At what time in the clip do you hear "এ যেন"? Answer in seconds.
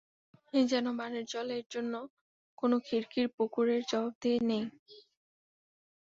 0.53-0.85